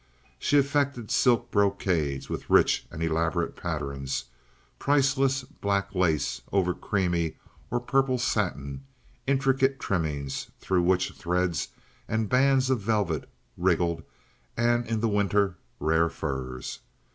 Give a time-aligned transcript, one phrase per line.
[0.39, 4.23] She affected silk brocades with rich and elaborate patterns,
[4.79, 7.37] priceless black lace over creamy
[7.69, 8.83] or purple satin,
[9.27, 11.67] intricate trimmings through which threads
[12.07, 14.01] and bands of velvet wriggled,
[14.57, 16.79] and in the winter rare furs.